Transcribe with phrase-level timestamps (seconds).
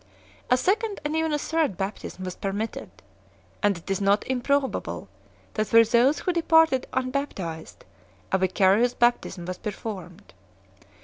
[0.49, 2.89] A second and even a third baptism was permitted,
[3.61, 5.09] and it is not impro bable
[5.53, 7.85] that for those who departed unbaptized
[8.31, 10.33] a vicarious baptism was performed.